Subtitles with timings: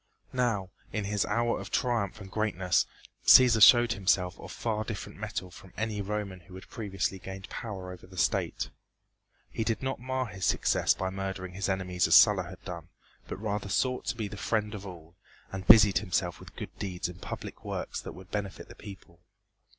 [0.33, 2.87] Now, in his hour of triumph and greatness,
[3.23, 7.91] Cæsar showed himself of far different mettle from any Roman who had previously gained power
[7.91, 8.71] over the state.
[9.51, 12.87] He did not mar his success by murdering his enemies as Sulla had done,
[13.27, 15.13] but rather sought to be the friend of all,
[15.51, 19.19] and busied himself with good deeds and public works that would benefit the people.